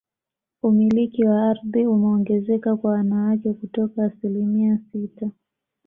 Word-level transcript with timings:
Umiliki 0.63 1.25
wa 1.25 1.43
ardhi 1.49 1.87
umeongezeka 1.87 2.77
kwa 2.77 2.91
wanawake 2.91 3.53
kutoka 3.53 4.05
asilimia 4.05 4.77
sita 4.91 5.29